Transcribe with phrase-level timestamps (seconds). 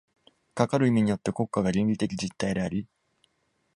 [0.55, 2.87] かかる意味において国家が倫理的実体であり、